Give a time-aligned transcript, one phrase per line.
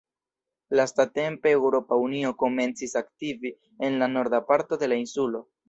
[0.79, 3.55] Lastatempe Eŭropa Unio komencis aktivi
[3.91, 5.47] en la norda parto de la insulo.